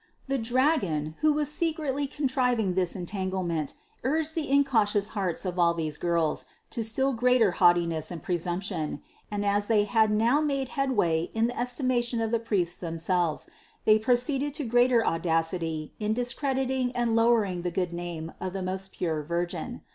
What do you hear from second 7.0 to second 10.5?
greater haugh tiness and presumption, and as they had now